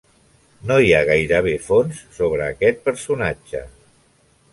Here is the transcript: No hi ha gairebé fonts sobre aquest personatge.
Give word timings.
No 0.69 0.77
hi 0.85 0.87
ha 0.95 1.01
gairebé 1.09 1.53
fonts 1.65 1.99
sobre 2.15 2.47
aquest 2.47 2.81
personatge. 2.89 3.63